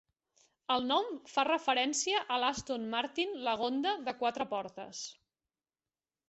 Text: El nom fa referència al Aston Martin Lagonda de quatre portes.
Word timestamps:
El 0.75 0.85
nom 0.91 1.11
fa 1.33 1.43
referència 1.47 2.21
al 2.37 2.45
Aston 2.47 2.87
Martin 2.95 3.37
Lagonda 3.49 3.93
de 4.09 4.15
quatre 4.23 4.49
portes. 4.55 5.05